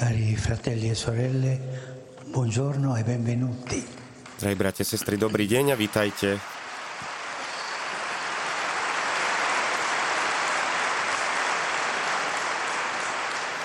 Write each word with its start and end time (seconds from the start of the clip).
Cari 0.00 0.32
fratelli 0.34 0.88
e 0.88 0.94
sorelle, 0.94 1.60
buongiorno 2.32 2.96
e 2.96 3.04
benvenuti. 3.04 3.84
Drahí 4.40 4.56
bratia, 4.56 4.80
sestry, 4.80 5.20
dobrý 5.20 5.44
deň 5.44 5.72
a 5.72 5.76
vítajte. 5.76 6.40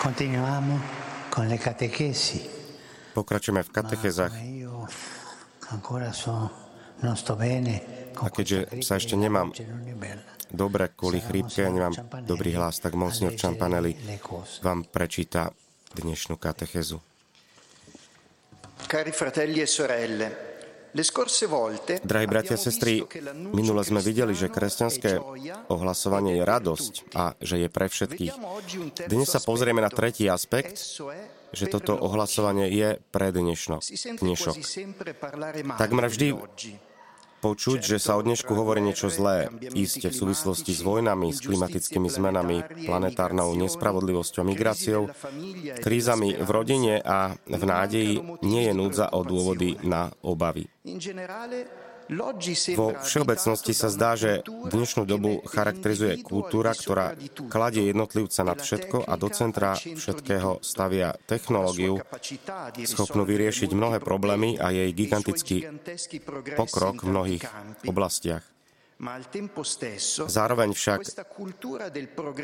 Continuiamo 0.03 0.75
con 1.31 1.47
le 1.47 1.55
catechesi. 1.55 2.43
Pokračujeme 3.15 3.63
v 3.63 3.71
katechezách 3.71 4.35
A 8.19 8.27
keďže 8.27 8.83
sa 8.83 8.99
ešte 8.99 9.15
nemám 9.15 9.55
dobre 10.51 10.91
kvôli 10.99 11.23
chrípke 11.23 11.63
a 11.63 11.71
nemám 11.71 11.95
dobrý 12.27 12.59
hlas, 12.59 12.83
tak 12.83 12.99
Monsignor 12.99 13.39
Čampanelli 13.39 13.95
vám 14.59 14.83
prečíta 14.91 15.47
dnešnú 15.95 16.35
katechezu. 16.35 16.99
Cari 18.85 19.11
fratelli 19.15 19.63
e 19.63 19.67
sorelle, 19.67 20.27
Drahí 22.07 22.23
bratia 22.23 22.55
a 22.55 22.61
sestry, 22.61 23.03
minule 23.51 23.83
sme 23.83 23.99
videli, 23.99 24.31
že 24.31 24.47
kresťanské 24.47 25.19
ohlasovanie 25.67 26.39
je 26.39 26.43
radosť 26.47 26.93
a 27.11 27.35
že 27.43 27.59
je 27.59 27.67
pre 27.67 27.91
všetkých. 27.91 28.31
Dnes 29.11 29.27
sa 29.27 29.43
pozrieme 29.43 29.83
na 29.83 29.91
tretí 29.91 30.23
aspekt, 30.31 30.79
že 31.51 31.65
toto 31.67 31.99
ohlasovanie 31.99 32.71
je 32.71 33.03
pre 33.11 33.35
dnešno, 33.35 33.83
dnešok. 34.23 34.55
Takmer 35.75 36.07
vždy. 36.07 36.27
Počuť, 37.45 37.77
že 37.85 37.97
sa 38.01 38.17
o 38.17 38.25
dnešku 38.25 38.57
hovorí 38.57 38.81
niečo 38.81 39.05
zlé, 39.05 39.53
iste 39.77 40.09
v 40.09 40.17
súvislosti 40.17 40.73
s 40.73 40.81
vojnami, 40.81 41.29
s 41.29 41.45
klimatickými 41.45 42.09
zmenami, 42.09 42.89
planetárnou 42.89 43.53
nespravodlivosťou 43.53 44.41
migráciou, 44.41 45.13
krízami 45.77 46.41
v 46.41 46.49
rodine 46.49 46.97
a 47.05 47.37
v 47.45 47.63
nádeji 47.69 48.41
nie 48.41 48.65
je 48.65 48.73
núdza 48.73 49.13
o 49.13 49.21
dôvody 49.21 49.77
na 49.85 50.09
obavy. 50.25 50.65
Vo 52.77 52.93
všeobecnosti 53.01 53.73
sa 53.73 53.89
zdá, 53.89 54.13
že 54.13 54.45
dnešnú 54.45 55.09
dobu 55.09 55.41
charakterizuje 55.49 56.21
kultúra, 56.21 56.77
ktorá 56.77 57.17
kladie 57.49 57.89
jednotlivca 57.89 58.45
nad 58.45 58.61
všetko 58.61 59.09
a 59.09 59.13
do 59.17 59.29
centra 59.33 59.73
všetkého 59.73 60.61
stavia 60.61 61.17
technológiu, 61.25 61.97
schopnú 62.85 63.25
vyriešiť 63.25 63.69
mnohé 63.73 63.97
problémy 64.05 64.61
a 64.61 64.69
jej 64.69 64.89
gigantický 64.93 65.65
pokrok 66.53 67.01
v 67.01 67.09
mnohých 67.09 67.43
oblastiach. 67.89 68.45
Zároveň 70.29 70.71
však 70.71 71.01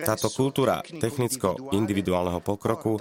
táto 0.03 0.27
kultúra 0.35 0.83
technicko-individuálneho 0.83 2.43
pokroku 2.43 2.99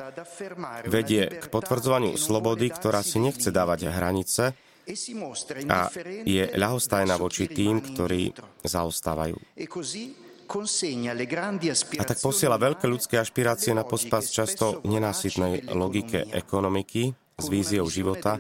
vedie 0.87 1.27
k 1.27 1.45
potvrdzovaniu 1.51 2.15
slobody, 2.15 2.71
ktorá 2.71 3.03
si 3.03 3.19
nechce 3.19 3.51
dávať 3.51 3.91
hranice 3.91 4.55
a 5.71 5.91
je 6.27 6.45
ľahostajná 6.57 7.15
voči 7.17 7.47
tým, 7.47 7.81
ktorí 7.81 8.35
zaostávajú. 8.65 9.37
A 11.95 12.05
tak 12.05 12.19
posiela 12.19 12.59
veľké 12.59 12.87
ľudské 12.91 13.23
ašpirácie 13.23 13.71
na 13.71 13.87
pospas 13.87 14.27
často 14.27 14.83
nenásytnej 14.83 15.71
logike 15.71 16.27
ekonomiky 16.35 17.15
s 17.41 17.47
víziou 17.49 17.87
života, 17.87 18.37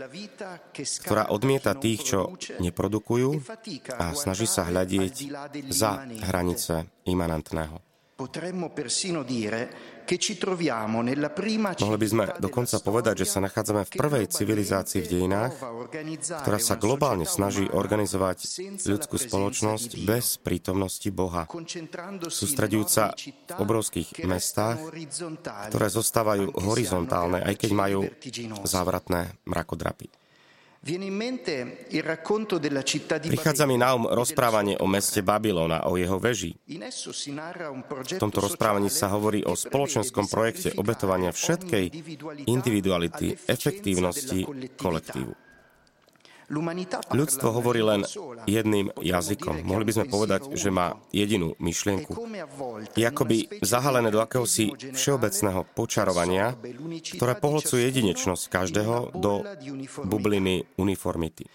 ktorá 0.74 1.32
odmieta 1.32 1.72
tých, 1.78 2.12
čo 2.12 2.34
neprodukujú 2.60 3.30
a 3.96 4.12
snaží 4.12 4.50
sa 4.50 4.68
hľadieť 4.68 5.14
za 5.70 6.04
hranice 6.26 6.90
imanentného. 7.08 7.80
Mohli 11.80 11.98
by 11.98 12.08
sme 12.08 12.24
dokonca 12.42 12.76
povedať, 12.82 13.14
že 13.22 13.26
sa 13.30 13.38
nachádzame 13.38 13.86
v 13.86 13.92
prvej 13.94 14.24
civilizácii 14.26 15.06
v 15.06 15.10
dejinách, 15.10 15.54
ktorá 16.42 16.58
sa 16.58 16.74
globálne 16.74 17.28
snaží 17.28 17.70
organizovať 17.70 18.38
ľudskú 18.90 19.16
spoločnosť 19.20 19.90
bez 20.02 20.42
prítomnosti 20.42 21.06
Boha, 21.14 21.46
sústredujúca 22.26 23.14
v 23.54 23.60
obrovských 23.62 24.26
mestách, 24.26 24.82
ktoré 25.70 25.86
zostávajú 25.86 26.58
horizontálne, 26.58 27.46
aj 27.46 27.54
keď 27.54 27.70
majú 27.70 28.00
závratné 28.66 29.38
mrakodrapy. 29.46 30.29
Prichádza 33.20 33.68
mi 33.68 33.76
na 33.76 33.92
um 33.92 34.08
rozprávanie 34.08 34.80
o 34.80 34.88
meste 34.88 35.20
Babylona, 35.20 35.84
o 35.84 36.00
jeho 36.00 36.16
veži. 36.16 36.56
V 36.56 38.16
tomto 38.16 38.40
rozprávaní 38.40 38.88
sa 38.88 39.12
hovorí 39.12 39.44
o 39.44 39.52
spoločenskom 39.52 40.24
projekte 40.32 40.72
obetovania 40.80 41.36
všetkej 41.36 41.84
individuality, 42.48 43.36
efektívnosti 43.44 44.48
kolektívu. 44.80 45.49
Ľudstvo 47.14 47.48
hovorí 47.54 47.78
len 47.78 48.02
jedným 48.50 48.90
jazykom. 48.98 49.62
Mohli 49.62 49.84
by 49.86 49.92
sme 49.94 50.06
povedať, 50.10 50.40
že 50.58 50.74
má 50.74 50.98
jedinú 51.14 51.54
myšlienku. 51.62 52.18
Je 52.98 53.06
akoby 53.06 53.62
zahalené 53.62 54.10
do 54.10 54.18
akéhosi 54.18 54.74
všeobecného 54.74 55.62
počarovania, 55.78 56.58
ktoré 57.14 57.38
pohlcuje 57.38 57.86
jedinečnosť 57.86 58.42
každého 58.50 59.14
do 59.14 59.46
bubliny 60.02 60.66
uniformity. 60.74 61.46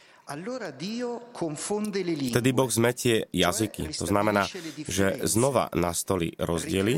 Vtedy 2.34 2.50
Boh 2.50 2.72
zmetie 2.74 3.30
jazyky. 3.30 3.94
To 3.94 4.10
znamená, 4.10 4.50
že 4.90 5.22
znova 5.22 5.70
nastolí 5.78 6.34
rozdiely, 6.42 6.98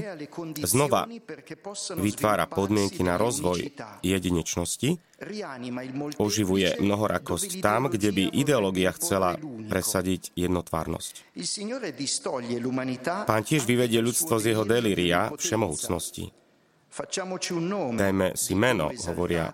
znova 0.64 1.12
vytvára 2.00 2.48
podmienky 2.48 3.04
na 3.04 3.20
rozvoj 3.20 3.68
jedinečnosti, 4.00 4.96
oživuje 6.16 6.80
mnohorakosť 6.80 7.60
tam, 7.60 7.92
kde 7.92 8.16
by 8.16 8.24
ideológia 8.32 8.96
chcela 8.96 9.36
presadiť 9.68 10.32
jednotvárnosť. 10.40 11.28
Pán 13.28 13.44
tiež 13.44 13.68
vyvedie 13.68 14.00
ľudstvo 14.00 14.40
z 14.40 14.56
jeho 14.56 14.64
delíria 14.64 15.36
všemohúcnosti. 15.36 16.32
Dajme 17.94 18.28
si 18.34 18.54
meno, 18.58 18.90
hovoria 18.90 19.54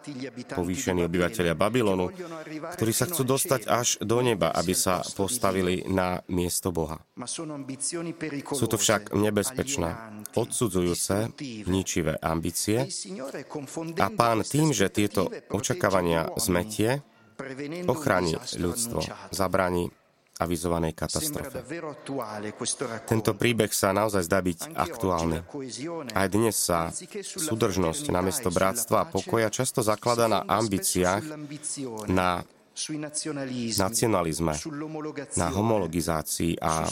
povýšení 0.56 1.04
obyvateľia 1.04 1.56
Babylonu, 1.59 2.08
ktorí 2.80 2.92
sa 2.96 3.06
chcú 3.09 3.24
dostať 3.28 3.62
až 3.68 4.00
do 4.00 4.24
neba, 4.24 4.56
aby 4.56 4.72
sa 4.72 5.04
postavili 5.04 5.84
na 5.92 6.24
miesto 6.31 6.72
Boha. 6.72 7.04
Sú 8.54 8.66
to 8.72 8.78
však 8.80 9.12
nebezpečné, 9.12 9.90
odsudzujúce, 10.36 11.36
ničivé 11.68 12.16
ambície. 12.24 12.88
A 14.00 14.08
pán 14.08 14.48
tým, 14.48 14.72
že 14.72 14.88
tieto 14.88 15.28
očakávania 15.52 16.31
zmetie, 16.40 17.04
ochráni 17.90 18.40
ľudstvo, 18.40 19.04
zabraní 19.34 19.92
avizovanej 20.44 20.94
katastrofe. 20.94 21.64
Tento 23.08 23.31
príbeh 23.34 23.72
sa 23.72 23.96
naozaj 23.96 24.28
zdá 24.28 24.40
byť 24.44 24.59
aktuálny. 24.76 25.40
Aj 26.14 26.28
dnes 26.28 26.56
sa 26.59 26.92
súdržnosť 27.24 28.12
namiesto 28.12 28.52
bratstva 28.52 29.08
a 29.08 29.09
pokoja 29.09 29.50
často 29.50 29.80
zaklada 29.81 30.28
na 30.28 30.44
ambíciách, 30.44 31.24
na 32.12 32.44
nacionalizme, 33.78 34.54
na 35.38 35.48
homologizácii 35.54 36.58
a 36.58 36.90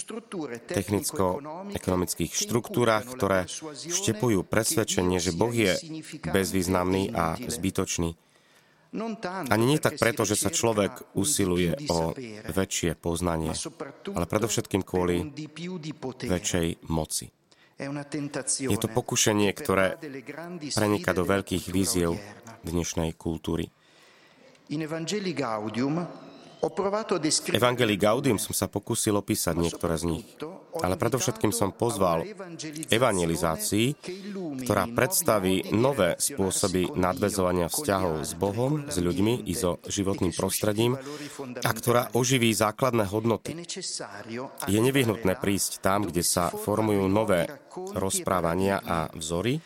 technicko-ekonomických 0.70 2.32
štruktúrach, 2.38 3.10
ktoré 3.10 3.50
štepujú 3.74 4.46
presvedčenie, 4.46 5.18
že 5.18 5.34
Boh 5.34 5.50
je 5.50 5.74
bezvýznamný 6.30 7.18
a 7.18 7.34
zbytočný. 7.42 8.14
Ani 8.92 9.66
nie 9.66 9.80
tak 9.80 9.96
preto, 9.96 10.28
že 10.28 10.36
sa 10.36 10.52
človek 10.52 11.16
usiluje 11.16 11.88
o 11.88 12.12
väčšie 12.52 13.00
poznanie, 13.00 13.56
ale 14.12 14.26
predovšetkým 14.28 14.84
kvôli 14.84 15.32
väčšej 16.28 16.92
moci. 16.92 17.32
Je 18.62 18.78
to 18.78 18.90
pokušenie, 18.92 19.50
ktoré 19.56 19.96
prenika 20.76 21.16
do 21.16 21.24
veľkých 21.24 21.72
víziev 21.72 22.20
dnešnej 22.68 23.16
kultúry. 23.16 23.72
Evangelii 27.52 27.98
Gaudium 27.98 28.38
som 28.38 28.54
sa 28.54 28.68
pokúsil 28.68 29.16
opísať 29.18 29.56
niektoré 29.56 29.96
z 29.98 30.04
nich, 30.20 30.28
ale 30.80 30.96
predovšetkým 30.96 31.52
som 31.52 31.76
pozval 31.76 32.24
evangelizácii, 32.88 33.88
ktorá 34.64 34.88
predstaví 34.88 35.76
nové 35.76 36.16
spôsoby 36.16 36.96
nadvezovania 36.96 37.68
vzťahov 37.68 38.24
s 38.24 38.32
Bohom, 38.40 38.88
s 38.88 38.96
ľuďmi 39.02 39.50
i 39.50 39.54
so 39.58 39.84
životným 39.84 40.32
prostredím 40.32 40.96
a 41.60 41.70
ktorá 41.76 42.16
oživí 42.16 42.56
základné 42.56 43.04
hodnoty. 43.12 43.52
Je 44.72 44.80
nevyhnutné 44.80 45.36
prísť 45.40 45.84
tam, 45.84 46.08
kde 46.08 46.24
sa 46.24 46.48
formujú 46.54 47.04
nové 47.12 47.52
rozprávania 47.96 48.80
a 48.80 49.12
vzory, 49.12 49.60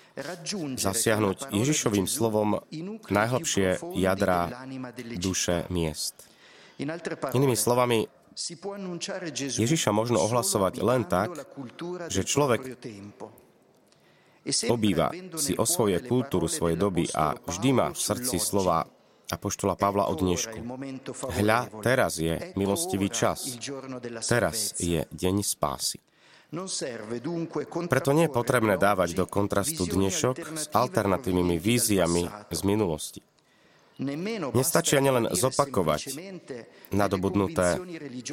zasiahnuť 0.78 1.52
Ježišovým 1.52 2.08
slovom 2.10 2.62
najhlbšie 3.10 3.82
jadrá 3.98 4.66
duše 5.18 5.68
miest. 5.70 6.16
Inými 7.32 7.56
slovami, 7.56 8.04
Ježiša 9.56 9.92
možno 9.96 10.20
ohlasovať 10.20 10.84
len 10.84 11.08
tak, 11.08 11.32
že 12.12 12.28
človek 12.28 12.76
obýva, 14.70 15.10
si 15.40 15.58
osvoje 15.58 15.98
kultúru 16.06 16.46
svojej 16.46 16.78
doby 16.78 17.10
a 17.16 17.34
vždy 17.34 17.70
má 17.74 17.88
v 17.96 18.00
srdci 18.00 18.38
slova 18.38 18.86
Apoštola 19.26 19.74
Pavla 19.74 20.06
od 20.06 20.22
dnešku. 20.22 20.60
Hľa, 21.42 21.82
teraz 21.82 22.22
je 22.22 22.54
milostivý 22.54 23.10
čas. 23.10 23.58
Teraz 24.30 24.78
je 24.78 25.02
deň 25.10 25.36
spásy. 25.42 25.98
Preto 27.90 28.14
nie 28.14 28.30
je 28.30 28.36
potrebné 28.38 28.78
dávať 28.78 29.18
do 29.18 29.26
kontrastu 29.26 29.90
dnešok 29.90 30.38
s 30.38 30.66
alternatívnymi 30.70 31.58
víziami 31.58 32.24
z 32.54 32.62
minulosti. 32.62 33.26
Nestačí 33.96 35.00
ani 35.00 35.08
len 35.08 35.26
zopakovať 35.32 36.20
nadobudnuté 36.92 37.80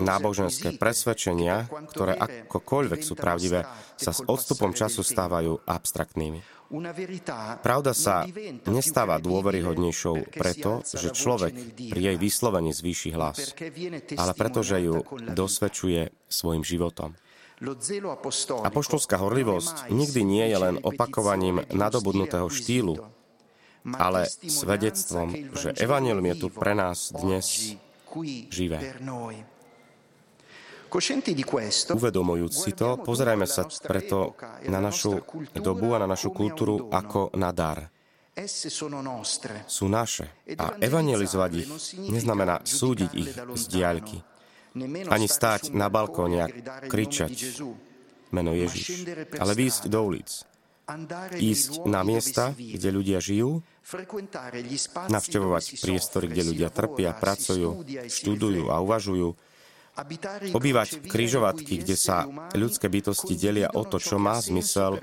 náboženské 0.03 0.75
presvedčenia, 0.75 1.71
ktoré 1.95 2.19
akokoľvek 2.19 3.01
sú 3.01 3.15
pravdivé, 3.15 3.63
sa 3.95 4.11
s 4.11 4.27
odstupom 4.27 4.75
času 4.75 5.07
stávajú 5.07 5.63
abstraktnými. 5.63 6.43
Pravda 7.63 7.93
sa 7.93 8.27
nestáva 8.67 9.21
dôveryhodnejšou 9.23 10.35
preto, 10.35 10.83
že 10.83 11.15
človek 11.15 11.53
pri 11.93 12.01
jej 12.11 12.17
vyslovení 12.19 12.75
zvýši 12.75 13.15
hlas, 13.15 13.55
ale 14.19 14.33
preto, 14.35 14.65
že 14.67 14.83
ju 14.83 15.05
dosvedčuje 15.31 16.11
svojim 16.27 16.65
životom. 16.67 17.15
Apoštolská 18.67 19.23
horlivosť 19.23 19.95
nikdy 19.95 20.21
nie 20.27 20.51
je 20.51 20.59
len 20.59 20.77
opakovaním 20.83 21.63
nadobudnutého 21.71 22.51
štýlu, 22.51 22.99
ale 23.91 24.31
svedectvom, 24.31 25.35
že 25.59 25.75
Evangelium 25.79 26.27
je 26.35 26.37
tu 26.39 26.49
pre 26.55 26.75
nás 26.75 27.11
dnes 27.11 27.77
živé. 28.51 28.79
Uvedomujúc 31.89 32.53
si 32.53 32.77
to, 32.77 33.01
pozerajme 33.01 33.49
sa 33.49 33.65
preto 33.81 34.37
na 34.69 34.77
našu 34.77 35.25
dobu 35.57 35.97
a 35.97 36.03
na 36.05 36.09
našu 36.09 36.37
kultúru 36.37 36.93
ako 36.93 37.33
na 37.33 37.49
dar. 37.49 37.89
Sú 39.69 39.87
naše. 39.89 40.45
A 40.57 40.77
evangelizovať 40.81 41.51
ich 41.57 41.69
neznamená 42.13 42.61
súdiť 42.65 43.11
ich 43.17 43.33
z 43.33 43.65
diaľky. 43.73 44.21
Ani 45.09 45.29
stáť 45.29 45.73
na 45.77 45.93
balkóne 45.93 46.45
a 46.45 46.49
kričať 46.89 47.61
meno 48.33 48.57
Ježiš, 48.57 49.05
ale 49.37 49.53
výjsť 49.53 49.83
do 49.93 50.01
ulic 50.01 50.29
ísť 51.39 51.87
na 51.87 52.03
miesta, 52.03 52.53
kde 52.57 52.89
ľudia 52.91 53.23
žijú, 53.23 53.63
navštevovať 55.11 55.65
priestory, 55.83 56.27
kde 56.31 56.43
ľudia 56.55 56.69
trpia, 56.71 57.13
pracujú, 57.13 57.83
študujú 58.09 58.71
a 58.71 58.79
uvažujú, 58.81 59.35
obývať 60.57 61.05
križovatky, 61.05 61.85
kde 61.85 61.97
sa 62.01 62.25
ľudské 62.57 62.89
bytosti 62.89 63.37
delia 63.37 63.69
o 63.77 63.85
to, 63.85 64.01
čo 64.01 64.17
má 64.17 64.41
zmysel 64.41 64.97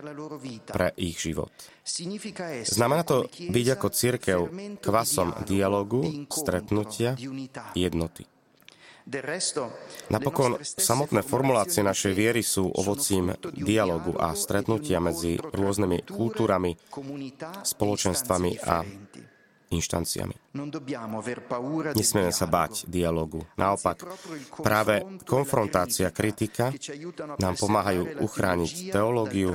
pre 0.65 0.89
ich 0.97 1.21
život. 1.21 1.53
Znamená 2.65 3.05
to 3.05 3.29
byť 3.29 3.67
ako 3.77 3.87
církev 3.93 4.39
kvasom 4.81 5.45
dialogu, 5.45 6.25
stretnutia, 6.33 7.13
jednoty. 7.77 8.25
Napokon 10.13 10.61
samotné 10.61 11.25
formulácie 11.25 11.81
našej 11.81 12.13
viery 12.13 12.45
sú 12.45 12.69
ovocím 12.69 13.33
dialogu 13.57 14.13
a 14.17 14.37
stretnutia 14.37 15.01
medzi 15.01 15.41
rôznymi 15.41 16.05
kultúrami, 16.05 16.77
spoločenstvami 17.65 18.51
a 18.61 18.85
inštanciami. 19.69 20.35
Nesmieme 21.93 22.33
sa 22.33 22.45
báť 22.49 22.89
dialogu. 22.89 23.45
Naopak, 23.57 24.01
práve 24.61 25.05
konfrontácia, 25.25 26.09
kritika 26.09 26.73
nám 27.37 27.53
pomáhajú 27.57 28.21
uchrániť 28.25 28.93
teológiu 28.93 29.53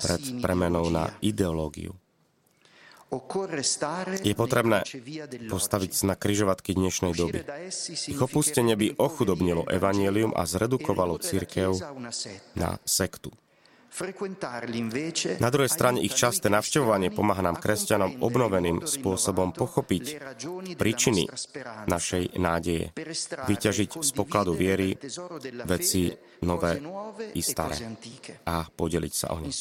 pred 0.00 0.22
premenou 0.40 0.88
na 0.88 1.12
ideológiu. 1.20 1.92
Je 4.24 4.34
potrebné 4.34 4.82
postaviť 5.46 5.92
na 6.08 6.14
kryžovatky 6.18 6.74
dnešnej 6.74 7.12
doby. 7.14 7.44
Ich 8.10 8.20
opustenie 8.20 8.74
by 8.74 8.98
ochudobnilo 8.98 9.68
evanielium 9.70 10.34
a 10.34 10.42
zredukovalo 10.48 11.22
církev 11.22 11.78
na 12.58 12.78
sektu. 12.82 13.30
Na 15.38 15.50
druhej 15.54 15.70
strane 15.70 16.02
ich 16.02 16.18
časté 16.18 16.50
navštevovanie 16.50 17.14
pomáha 17.14 17.46
nám 17.46 17.62
kresťanom 17.62 18.26
obnoveným 18.26 18.82
spôsobom 18.82 19.54
pochopiť 19.54 20.18
príčiny 20.74 21.30
našej 21.86 22.34
nádeje, 22.34 22.90
vyťažiť 23.46 23.90
z 24.02 24.10
pokladu 24.10 24.58
viery 24.58 24.98
veci 25.70 26.10
nové 26.42 26.82
i 27.38 27.42
staré 27.42 27.94
a 28.50 28.66
podeliť 28.66 29.14
sa 29.14 29.30
o 29.30 29.38
ne. 29.38 29.54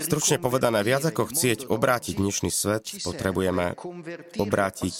Stručne 0.00 0.42
povedané, 0.42 0.82
viac 0.82 1.06
ako 1.06 1.30
chcieť 1.30 1.70
obrátiť 1.70 2.18
dnešný 2.18 2.50
svet, 2.50 2.90
potrebujeme 3.06 3.78
obrátiť 4.34 4.94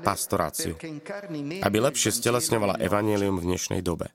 pastoráciu, 0.00 0.80
aby 1.60 1.76
lepšie 1.84 2.08
stelesňovala 2.16 2.80
evanílium 2.80 3.36
v 3.36 3.52
dnešnej 3.52 3.84
dobe. 3.84 4.08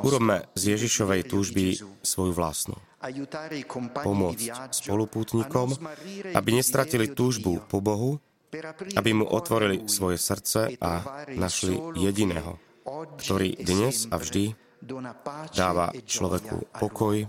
Urobme 0.00 0.48
z 0.56 0.62
Ježišovej 0.72 1.28
túžby 1.28 1.76
svoju 2.00 2.32
vlastnú. 2.32 2.80
Pomôcť 4.00 4.72
spolupútnikom, 4.72 5.76
aby 6.32 6.50
nestratili 6.56 7.12
túžbu 7.12 7.60
po 7.68 7.84
Bohu, 7.84 8.24
aby 8.96 9.10
mu 9.12 9.28
otvorili 9.28 9.84
svoje 9.84 10.16
srdce 10.16 10.80
a 10.80 11.04
našli 11.36 11.76
jediného, 11.98 12.56
ktorý 13.20 13.52
dnes 13.60 14.08
a 14.08 14.16
vždy 14.16 14.56
dáva 15.52 15.92
človeku 15.92 16.72
pokoj, 16.80 17.28